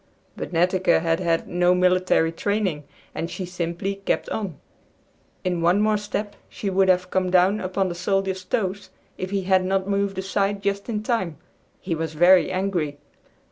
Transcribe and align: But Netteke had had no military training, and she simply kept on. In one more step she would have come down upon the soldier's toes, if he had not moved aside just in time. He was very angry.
But 0.35 0.51
Netteke 0.51 0.99
had 0.99 1.19
had 1.19 1.47
no 1.47 1.75
military 1.75 2.31
training, 2.31 2.85
and 3.13 3.29
she 3.29 3.45
simply 3.45 3.97
kept 4.03 4.27
on. 4.29 4.57
In 5.43 5.61
one 5.61 5.79
more 5.79 5.95
step 5.97 6.35
she 6.49 6.71
would 6.71 6.89
have 6.89 7.11
come 7.11 7.29
down 7.29 7.59
upon 7.59 7.87
the 7.87 7.93
soldier's 7.93 8.43
toes, 8.43 8.89
if 9.19 9.29
he 9.29 9.43
had 9.43 9.63
not 9.63 9.87
moved 9.87 10.17
aside 10.17 10.63
just 10.63 10.89
in 10.89 11.03
time. 11.03 11.37
He 11.79 11.93
was 11.93 12.13
very 12.15 12.49
angry. 12.49 12.97